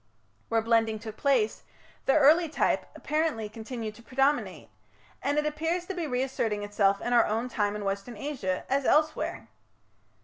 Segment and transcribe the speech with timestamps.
[0.49, 1.61] Where blending took place,
[2.07, 4.69] the early type, apparently, continued to predominate;
[5.21, 8.83] and it appears to be reasserting itself in our own time in Western Asia, as
[8.83, 9.47] elsewhere.